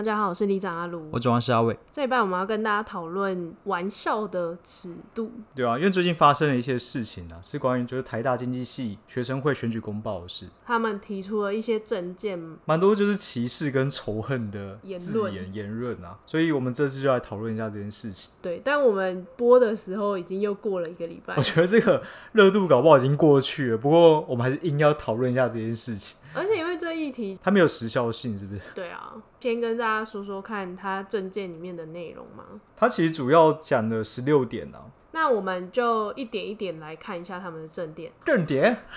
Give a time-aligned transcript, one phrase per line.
[0.00, 1.78] 大家好，我是李长阿卢，我主要是阿伟。
[1.92, 5.30] 这一半我们要跟大家讨论玩笑的尺度。
[5.54, 10.46] 对啊，因为最近发生了一些事情啊，是关于就是台大经济系学生会选举公报的事。
[10.64, 18.32] 他们提出了一些政见，蛮多就是歧视跟仇恨的字眼言论言论啊，所以我们这次就来讨论一下这件事情。
[18.40, 21.34] 对，但我们播的时候已经又过了一个礼拜。
[21.36, 26.16] 我觉得这个热度搞不好已经过去了，不过我们还是硬要讨论一下这件事情。
[26.32, 26.59] 而且
[27.06, 28.60] 议题，它没有时效性，是不是？
[28.74, 32.44] 对啊，先跟大家说说看，它证件里面的内容嘛。
[32.76, 34.90] 它其实主要讲了十六点啊。
[35.12, 38.12] 那我们就一点一点来看一下他们的政见。
[38.24, 38.84] 正点？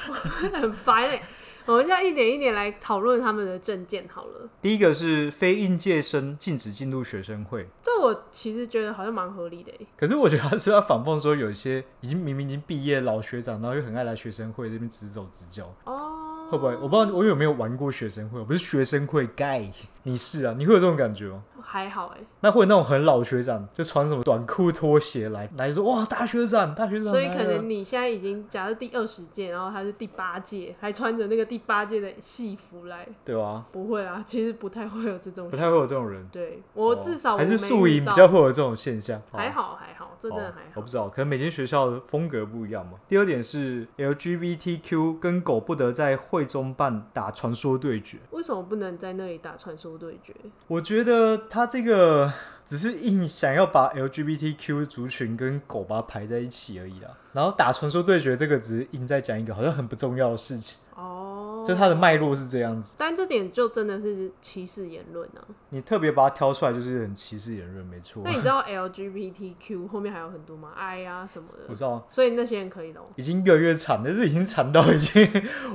[0.54, 1.24] 很烦哎、欸！
[1.66, 4.48] 我们就一点一点来讨论他们的证件好了。
[4.62, 9.88] 第一个是非应届生禁止进入学生会，这我其实觉得好像蛮合理的、欸。
[9.98, 15.74] 可是我觉得他是要反讽说，有一些已经明明已经毕业的老学长，然后又很爱来学生会这边指手指教。
[15.86, 15.93] 哦。
[16.54, 16.76] 会不会？
[16.76, 19.70] 我不知道我有没有玩过学生会，我不是学生会 guy，
[20.04, 20.54] 你是啊？
[20.58, 21.44] 你会有这种感觉吗？
[21.64, 22.26] 还好哎、欸。
[22.42, 27.12] 那会有那种很老学长，就穿什么短裤拖鞋来来说哇，大学长，大学长。
[27.12, 33.66] 所以可能你现在已经假设第二十届，然后他是第八届，还穿着那个第八届的戏服来，对啊。
[33.72, 36.28] 不会啦，其实不太会有这种，不太会有这种人。
[36.32, 39.22] 对我至少还是素营比较会有这种现象。
[39.32, 40.72] 还好还好，真的还好。
[40.76, 42.94] 我不知道，可能每间学校的风格不一样嘛。
[43.08, 48.18] 第二点是 LGBTQ 跟狗不得在会中办打传说对决。
[48.32, 50.34] 为什么不能在那里打传说对决？
[50.68, 52.34] 我觉得他这个
[52.66, 57.16] 只是硬想要把 LGBTQ 族群跟狗吧排在一起而已啦。
[57.32, 60.80] 然后打传说对决这个只是硬在讲一个好像很不重要的事情。
[61.66, 65.46] 就它的脉络是这样子，但这点就真的是歧视言论啊！
[65.70, 68.22] 你特别把它挑出来，就是很歧视言论，没错。
[68.26, 72.06] 那你知道 LGBTQ 后面还有很多吗？I 啊什么的，我知道。
[72.10, 73.02] 所以那些人可以的。
[73.16, 75.24] 已经越来越惨了，但是已经惨到已经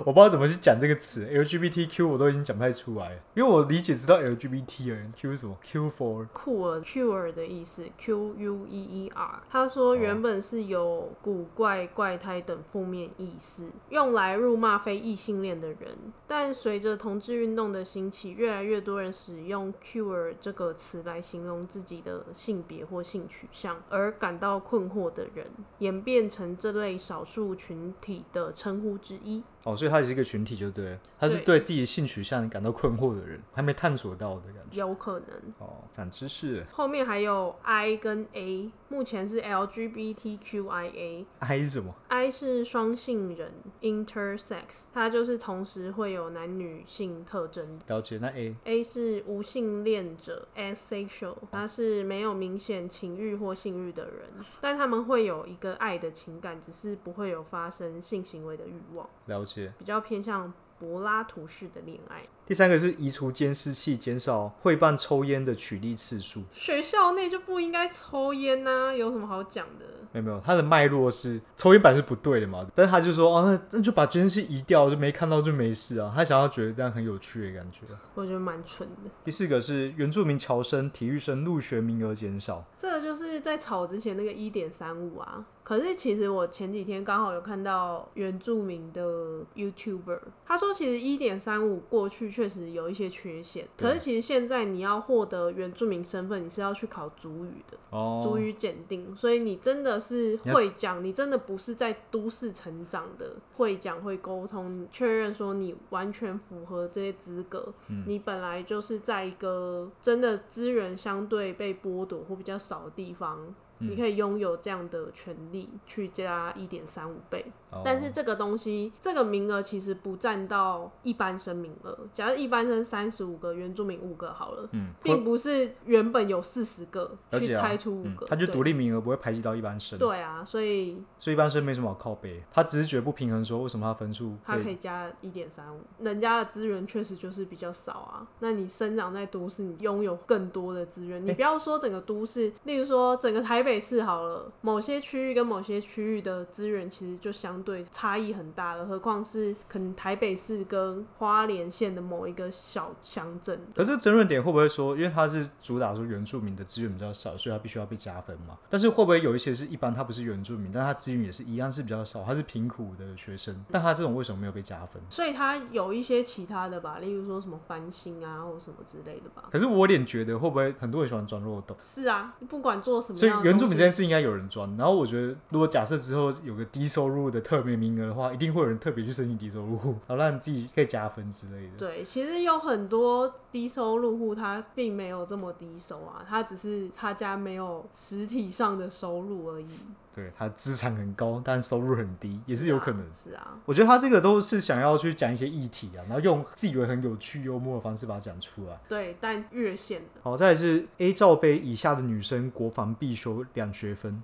[0.04, 9.42] 我不知道怎么去讲这个词，LGBTQ 我都已经讲不太出来，因为我理解知道 LGBT 而已，Q 是什么？Q for Queer，Queer 的意思，Q U E E R。
[9.50, 15.77] 他说原本是有古怪、怪胎等负面意思，用来辱骂非异性恋的人。
[15.80, 15.96] 人，
[16.26, 25.46] 但随着同志运动的兴起，越来越多人使用 “queer” 这个词来形容自己的性别或性取向，而感到困惑的人，
[25.78, 29.42] 演变成这类少数群体的称呼之一。
[29.68, 35.28] 哦，所以他也是一个群体，就对，他是对自己的性取向感到困惑的人，还没探索到的感觉，有可能。
[35.58, 36.64] 哦，长知识。
[36.72, 41.26] 后面还有 I 跟 A，目前是 LGBTQIA。
[41.40, 43.52] I 是什么？I 是双性人
[43.82, 47.78] ，intersex，他就是同时会有男女性特征。
[47.88, 48.16] 了解。
[48.22, 54.30] 那 A？A 是无性恋者，asexual，他是没有明显情欲或性欲的人，
[54.62, 59.06] 但他们会有一个爱的情感，只是不会有发生性行为的欲望。
[59.26, 59.57] 了解。
[59.78, 62.22] 比较偏向柏拉图式的恋爱。
[62.46, 66.44] 第三个是移除监视器，减少会办抽烟的取缔次数。
[66.52, 69.84] 学校内就不应该抽烟呐、啊，有什么好讲的？
[70.12, 76.10] 没有没有，他的脉络是抽烟板是不对的嘛，但是他就说哦，那那就把监视器移掉，就没看到就没事啊。
[76.16, 77.80] 他想要觉得这样很有趣的感觉。
[78.14, 79.10] 我觉得蛮蠢的。
[79.22, 82.64] 第四个是原住民侨生、体育生入学名额减少。
[82.78, 85.44] 这个就是在吵之前那个一点三五啊。
[85.68, 92.30] 可是其实我前几天刚好有看到原住民的 YouTuber，他说其实一点三五过去。
[92.38, 113.54] 确实有一些缺陷，可是其实现在你要获得原住民身份，你是要去考族语的，哦，族语检定，所以你真的是会讲，你真的不是在都市成长的，会讲会沟通，确认说你完全符合这些资格，嗯，你本来就是在一个真的资源相对被剥夺或比较少的地方。
[113.80, 117.82] 你可以拥有这样的权利去加一点三五倍，oh.
[117.84, 121.96] 但是这个东西这个名额其实不占到一般生名额。
[122.12, 129.96] 假设一般生三十五个，原住民五个好了，嗯，并不是原本有四十个去拆出五个，他、就独立名额不会排挤到一般生。
[129.98, 138.26] 对啊，所以所以一般生没什么好靠背，他只是觉得不平衡，说为什么他分数他可以加一点三五，人家的资源确实就是比较少啊。
[138.40, 143.58] 那你生长在都市，你拥有更多的资源，你不要说整个都市，例如说整个台。
[143.58, 153.58] 北市好了，某些区域跟某些区域的资源其实就相对差异很大了，何况是可能台北市跟花莲县的某一个小乡镇。
[153.74, 158.58] 可是争论点会不会说，因为它是主打说原住民的资源比较少，所以它必须要被加分嘛？
[158.68, 165.00] 但是会不会有一些是一般他不是原住民，但他资源也是一样是比较少，他是贫苦的学生，但他这种为什么没有被加分？
[165.08, 169.48] 所以他有一些其他的吧，例如说什么翻新啊，或什么之类的吧。
[169.50, 171.76] 可是我有点觉得，会不会很多人喜欢钻漏洞？
[171.80, 174.68] 是啊，不管做什么，所以原住民这件事应该有人钻。
[174.76, 181.76] 然后我觉得，如果假设之后有个低收入的特别名额的话，一定会有人特别去申请低收入户，然后让你自己可以加分之类的。
[181.78, 189.68] 对，其实有很多低收入户，他并没有这么低收啊，他只是他家没有实体上的收入而已。
[190.14, 193.00] 对，他资产很高，但收入很低，也是有可能。
[193.14, 198.80] 是啊，是啊，我觉得他这个都是想要去讲一些议题啊，然后用自以为很有趣幽默的方式把它讲出来。
[198.88, 200.02] 对，但越线。
[200.20, 204.20] 好，再来是 A 罩杯以下的女生国防必修两学分。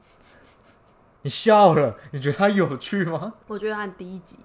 [1.24, 3.32] 你笑了，你觉得它有趣吗？
[3.48, 4.38] 我觉得它很低级。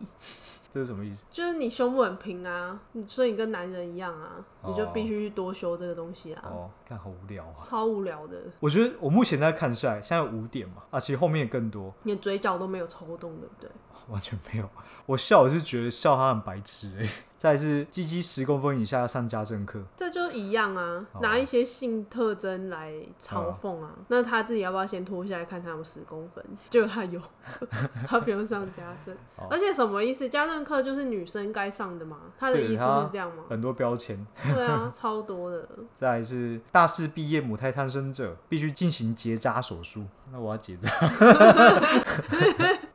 [0.71, 1.23] 这是什么意思？
[1.31, 6.43] 就是你胸部很平啊，所以你跟男人一样啊，哦、你就必须去多修这个东西啊。
[6.45, 8.37] 哦，看好无聊啊，超无聊的。
[8.61, 11.93] 我觉得我目前在看下来，现在有五点嘛，啊，其实后面也更多。
[12.03, 13.69] 你的嘴角都没有抽动，对不对？
[14.09, 14.69] 完全没有，
[15.05, 17.09] 我笑我是觉得笑他很白痴哎。
[17.37, 23.91] 再来是鸡鸡十公分以下要上家政课，这就一样啊，拿一些性特征来嘲讽啊。
[24.07, 26.43] 那他自己要不要先脱下来看他有十公分？
[26.69, 27.21] 就他有，
[28.07, 29.15] 他不用上家政。
[29.49, 30.27] 而且什么意思？
[30.29, 32.17] 家政课就是女生该上的嘛？
[32.37, 33.43] 他的意思是这样吗？
[33.49, 34.25] 很多标签。
[34.53, 35.67] 对啊， 超多的。
[35.93, 40.89] 再来是大四毕业母胎单身者必须进行结扎手术，那我要结扎。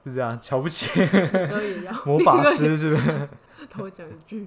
[0.05, 1.01] 是这样，瞧不起
[2.05, 3.29] 魔法师是不是？
[3.77, 4.47] 多讲一句。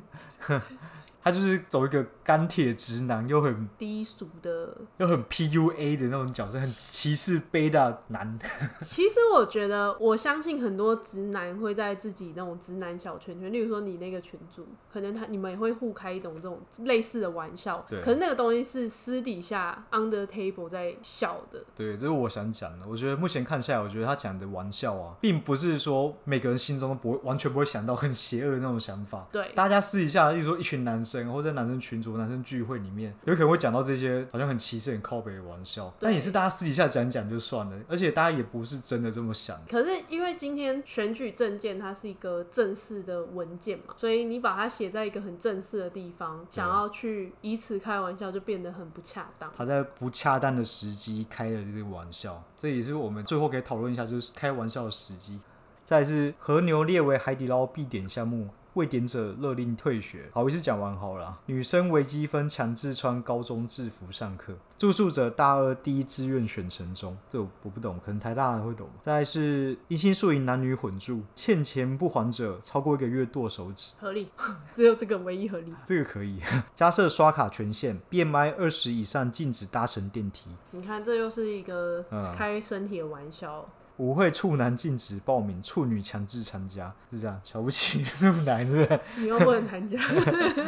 [1.27, 8.39] 他就是走一个钢铁直男，又很低俗的，又很 PUA 的那种角色，很歧视贝大男。
[8.85, 17.85] 其实我觉得，我相信很多直男会在自己那种直男小圈圈，例如说你那个群主，可能他你们也会互开一种这种类似的玩笑。
[17.89, 17.99] 对。
[17.99, 21.61] 可是那个东西是私底下 under table 在笑的。
[21.75, 22.87] 对，这是我想讲的。
[22.87, 29.27] 我觉得目前看下来，我觉得他讲的玩笑啊，并不是说每个人心中都不会完全不会想到很邪恶的那种想法。
[29.29, 29.51] 对。
[29.53, 31.16] 大家私底下，例如说一群男生。
[31.23, 39.59] 然后在男生群组、男生聚会里面，有可能会讲到这些好像很歧视、很靠北的玩笑，但也是大家私底下讲讲就算了，而且大家也不是真的这么想。
[39.69, 49.51] 可是因为今天选举证件它是一个正式的文件嘛，所以你把它写在一个很正式的地方，想要去以此开玩笑，就变得很不恰当。
[49.55, 55.39] 他在不恰当的时机开了这个玩笑，这也是我们最后可以讨论一下，就是开玩笑的时机。
[55.83, 58.49] 再是和牛列为海底捞必点项目。
[58.77, 60.29] 未点者勒令退学。
[60.31, 61.39] 好，一次讲完好了。
[61.47, 64.53] 女生微积分强制穿高中制服上课。
[64.77, 68.87] 住宿者大二第一志愿选成中，这我不懂，可能台大人会懂。
[69.01, 73.95] 再来是一心宿营男女混住，欠钱不还者超过一个月剁手指。
[73.99, 74.29] 合理，
[74.75, 75.73] 只有这个唯一合理。
[75.83, 76.39] 这个可以。
[76.75, 80.51] 加设刷卡权限，BMI 二十以上禁止搭乘电梯。
[80.69, 83.67] 你看，这又是一个开身体的玩笑。
[83.67, 87.39] 嗯舞会处男禁止报名，处女强制参加，是这样？
[87.43, 88.99] 瞧不起 处男是不是？
[89.17, 89.99] 你又不能参加，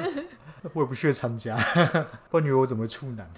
[0.74, 1.56] 我也不屑参加，
[2.30, 3.30] 不然你以为我怎么处男？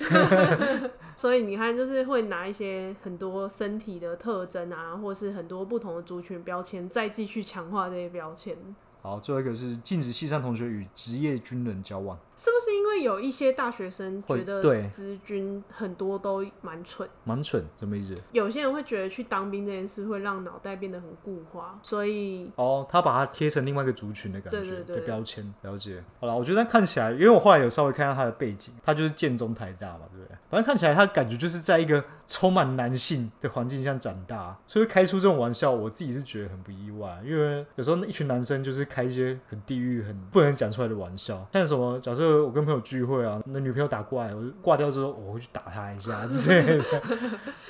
[1.17, 8.55] 所以你看，就是会拿一些很多身体的特征啊，或是很多不同的族群标签，再继续强化这些标签。
[9.01, 12.17] 好，最后一个是禁止西山同学与职业军人交往。
[12.41, 17.07] 是不是因为有一些大学生觉得资军很多都蛮蠢？
[17.23, 18.17] 蛮蠢，什么意思？
[18.31, 25.53] 有些人会觉得去当兵这件事会让脑袋变得很固化，所以哦，他把它贴成另外一个族群的感觉，的标签。
[25.61, 26.03] 了解。
[26.19, 30.35] 好了，我觉得看起来，因为我后来有稍微看到他的背景，他就是建中台大嘛，对不对？
[30.49, 37.21] 反正看起来他感觉就是在一个充满男性的环境下长大，所以开出这种玩笑，我自己是觉得很不意外。
[37.23, 42.30] 因为有时候一群男生就是开一些很地狱、很不能讲出来的玩笑，像什么假设。
[42.31, 46.83] 我跟朋友聚会啊，那女朋友打过来，我就挂掉之后，我会去打她一下 之类的。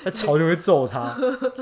[0.04, 1.14] 他吵就会揍他。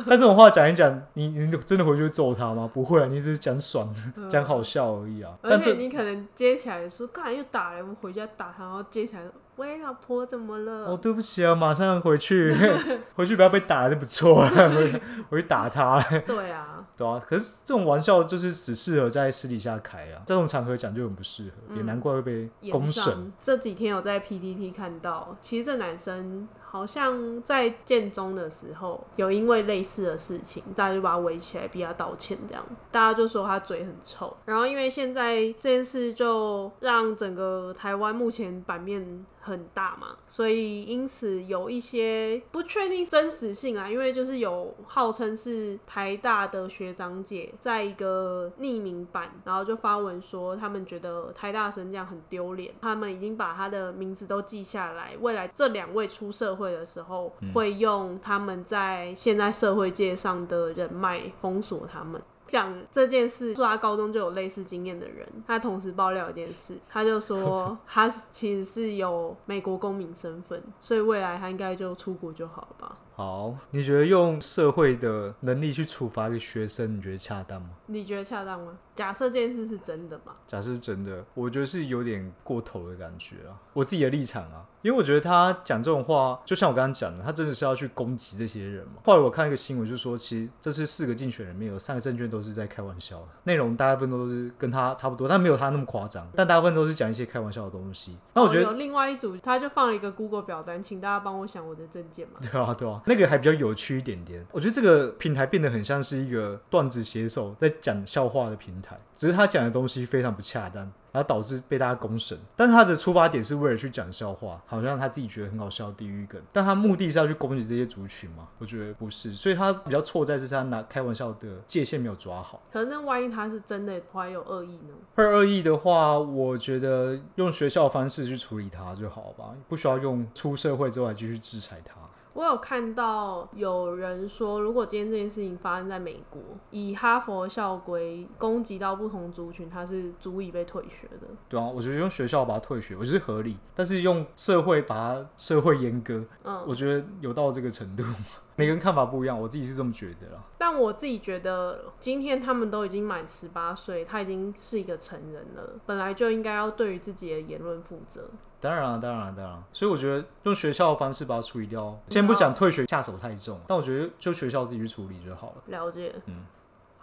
[0.07, 2.71] 但这种话讲一讲，你你真的回去会揍他吗？
[2.73, 3.95] 不会啊，你只是讲爽、
[4.29, 5.33] 讲好笑而已啊。
[5.43, 9.23] 而且你可能接起来说，刚才又打了，我们回家打他，然后接起来。
[9.57, 10.87] 喂，老婆怎么了？
[10.87, 12.51] 哦，对不起啊，马上回去，
[13.15, 14.71] 回去不要被打就不错了。
[14.71, 16.01] 回回去打他。
[16.27, 16.70] 对啊，
[17.01, 17.19] 对啊。
[17.27, 23.33] 可是这种玩笑就是只适合在私底下开啊，这种场合讲就很不适合，嗯、也难怪会被公审。
[23.41, 26.47] 这几天有在 PTT 看到，其实这男生。
[26.71, 34.37] 好像在建中的时候有因为类似的事情，大家就把他围起来逼他道歉，这样大家就说他嘴很臭。
[34.45, 62.21] 然后因为现在这件事就让整个台湾目前版面很大嘛，所以因此有一些不确定真实性啊，因为就是有号称是台大的学长姐在一个匿名版，然后就发文说他们觉得台大生这样很丢脸，他们已经把他的名字都记下来，未来这两位出社会的时候会用他们在现在社会界上的人脉封锁他们。
[62.51, 72.99] 讲这件事，说他高中就有类似经验的人，他同时爆料一件事，他就说 他其实是有美国公民身份，所以未来他应该就出国就好了吧。
[73.15, 77.69] 好，你觉得用社会的能力去处罚一个学生，你觉得恰当吗？
[77.87, 78.73] 你觉得恰当吗？
[78.95, 80.35] 假设这件事是真的吗？
[80.47, 83.61] 假设是真的，我觉得是有点过头的感觉啊。
[83.75, 88.95] 我自己的立场啊，因为我觉得他讲这种话，就像我刚刚讲的，他真的是要去攻击这些人嘛。
[89.05, 98.17] 后来我看一个新闻，就说其实这是四个竞选人里面有三个证券都是在开玩笑，内容大部分都是跟他差不多，但没有他那么夸张，但大部分都是讲一些开玩笑的东西。
[98.35, 102.41] 那我觉得、哦、有另外一组，他就放了一个 Google 表单，请大家帮我想我的证件嘛。
[102.51, 103.01] 对啊，对啊。
[103.07, 112.39] 那个还比较有趣一点点，我觉得这个平台变得很像是一个段子写手在讲笑话的平台，只是他讲的东西非常不恰当，然后导致被大家公审。
[112.57, 118.49] 但是他的出发点是为了去讲笑话，好像他自己觉得很好笑地狱梗，但他目的是要去攻击这些族群吗？
[118.59, 122.61] 我觉得不是，所以他比较错在是他拿开玩笑的界限没有抓好。
[122.73, 124.95] 可是那万一他是真的怀有恶意呢？
[125.15, 131.95] 会恶意的话，我觉得用学校的方式去处理他就好吧，不需要用出社会之后继续制裁他。
[132.33, 141.27] 我有看到有人说，如果今天这件事情发生在美国，以哈佛校规攻击到不同族群，他是足以被退学的。
[141.49, 143.57] 对啊，我觉得用学校把他退学，我觉得合理。
[143.75, 148.05] 但是用社会把他社会阉割，嗯，我觉得有到这个程度。
[148.57, 150.45] 每个人看法不一样，我自己是这么觉得啦。
[150.59, 158.29] 但我自己觉得，今天他们都已经满十八岁，他已经是一个成人了，本来就应该要对于自己的言论负责。
[158.61, 159.65] 当然了，当然了，当然。
[159.73, 165.63] 所以我觉得用学校的方式把它处理掉，先不讲退学下手太重，但我觉得就学校自己去处理就好了。
[165.67, 166.45] 了解，嗯。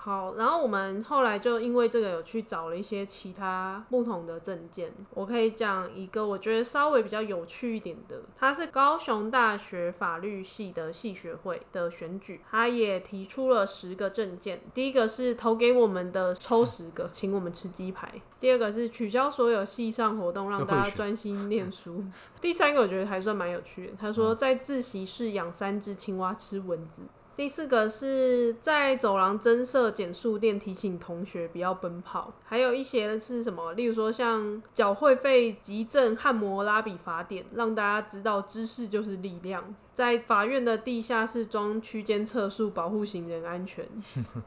[0.08, 4.90] 好，然后我们后来就因为这个有去找了一些其他不同的证件。
[5.14, 14.62] 我可以讲一个我觉得稍微比较有趣一点的，它是高雄大学法律系的系学会的选举，他也提出了十个证件。
[14.74, 18.08] 第一个是投给我们的抽十个，请我们吃鸡排；
[18.40, 22.02] 第二个是取消所有系上活动，让大家专心念书；
[22.40, 27.02] 第三个我觉得还算蛮有趣的，他说在自习室养三只青蛙吃蚊子。
[27.38, 32.34] 第四个是在走廊增设减速垫，提醒同学不要奔跑。
[32.44, 33.74] 还有一些是什么？
[33.74, 39.64] 例如说像缴会费急镇汉摩拉比法典，让大家知道知识就是力量。
[39.98, 43.84] 在法院的地下室装区间测速，保护行人安全。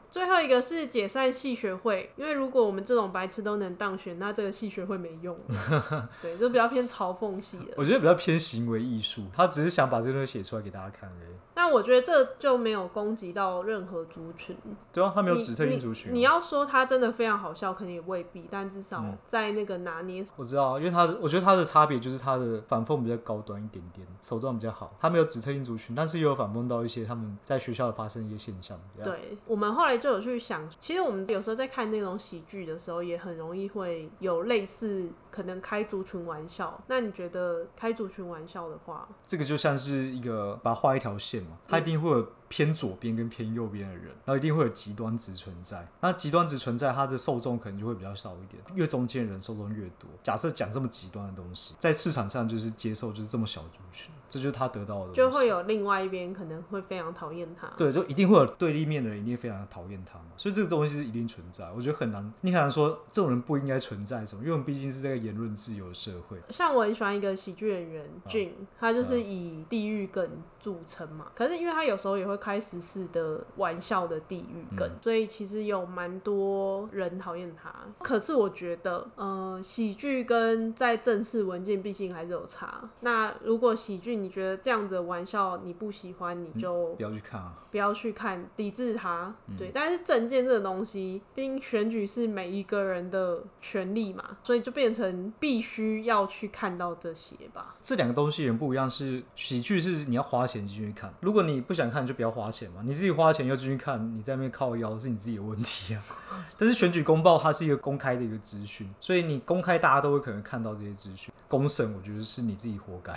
[0.09, 5.37] 最后一个是解散戏学会，因为如果我们这种白痴都能当选，那这个戏学会没用。
[6.21, 7.73] 对，就比较偏嘲讽系的。
[7.75, 11.35] 我觉得比较偏行为艺术，他只是想把这个东西写出来给大家看而已。
[11.53, 14.57] 那我觉得这就没有攻击到任何族群。
[14.93, 16.13] 对啊，他没有指特定族群。
[16.13, 20.25] 你要说他真的非常好笑，可能也未必，但至少在那个拿捏。
[20.37, 24.95] 我知道，因为他的，我觉得他的差别就是他的反讽比较高端一点点，手段比较好。
[24.97, 28.79] 他没有指特定族群，但是也有反问到一些他们在学校发生一些现象。
[29.03, 36.81] 对，我们后来就有去想，其实我们有时候在看那种喜剧的时候，也很容易会有类似可能开族群玩笑。
[36.87, 42.27] 那你觉得开族群玩笑的话，这个就像是一个把它画一条线嘛，它一定会有。
[42.51, 45.87] 偏左边跟偏右边的人，然后一定会有极端值存在。
[46.01, 48.61] 那极端值存在，它的受众可能就会比较少一点。
[48.75, 50.09] 越中间人受众越多。
[50.21, 55.13] 假设讲这么极端的东西，在市场上就是接受就是这么小族群，这就是他得到的。
[55.13, 57.67] 就会有另外一边可能会非常讨厌他。
[57.77, 60.25] 对，就一定会有对立面的人，一定非常讨厌他嘛。
[60.35, 61.71] 所以这个东西是一定存在。
[61.75, 66.37] 我觉得很难，你很难说这种人不应该存在什么，因为我们毕竟是这个言论自由的社会。
[66.49, 70.27] 像我很喜欢一个喜剧演员 Jim，他就是以地狱梗
[70.59, 71.27] 著称嘛。
[71.35, 73.21] 可是因为他有时候也会开时事的。
[73.21, 77.71] 的玩笑的地狱梗，嗯、所以其实有蛮多人讨厌他。
[77.99, 82.89] 可是我觉得，呃，喜剧跟在正式文件毕竟还是有差。
[83.01, 89.33] 那如果喜剧你觉得这样子的玩笑你不喜欢，你就不要去看啊，不要去看，抵制他。
[89.47, 97.75] 嗯、对，但是证件这个东西，毕竟选举是每一个人的权利嘛，所以就变成必须要去看到这些吧。
[97.81, 102.81] 这两个东西人不一样，是喜剧是你要花钱进去看，如果你不想看，就不要花钱嘛。
[102.83, 106.03] 你自己花钱要进去看，你在那边靠腰是你自己的问题啊。
[106.57, 111.33] 但是选举公报它是一个公开的一个资讯，所以你公开大家都会可能看到这些资讯。
[111.47, 113.13] 公审我觉得是你自己活该。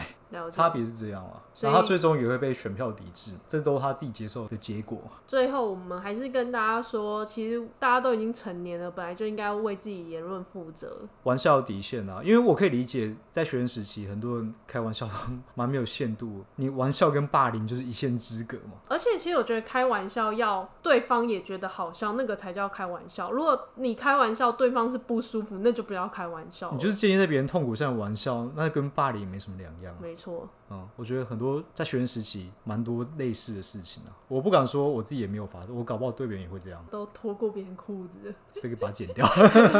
[0.51, 1.43] 差别是这样啊。
[1.61, 4.99] 然后他最终也会被选票抵制，这都是他自己接受的结果。
[5.27, 11.03] 最后，我们还是跟大家说，其实大家都已经成年了，本来就应该为自己言论负责。
[11.23, 15.13] 玩笑底线啊，因为我可以理解，在学生时期，很多人开玩笑都
[15.55, 16.45] 蛮没有限度。
[16.57, 18.73] 你玩笑跟霸凌就是一线之隔嘛。
[18.89, 23.31] 而且，其实我觉得开玩笑要对方也觉得好笑，那个才叫开玩笑。
[23.31, 26.73] 如果你开玩笑，对方是不舒服，那就不要开玩笑。
[26.73, 29.97] 你就是建议在别人痛苦上的玩笑，那跟霸凌没什么两样。
[30.03, 30.49] 没错。
[30.71, 39.27] 嗯，我觉得很多在学生时期蛮多类似的事情啊，我不敢说我自己也没有发生，我搞不好对别人也会这样，都脱过别人裤子，这个把它剪掉。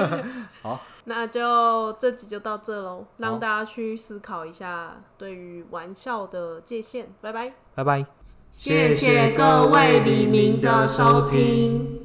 [0.63, 7.09] 好，那就这集就到这喽，让大家去思考一下对于玩笑的界限。
[7.21, 8.07] 拜拜，拜拜，
[8.53, 12.04] 谢谢各位黎明的收听。